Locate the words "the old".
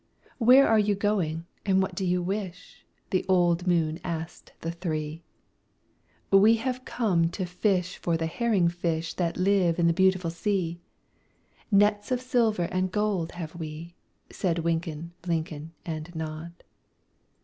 3.11-3.67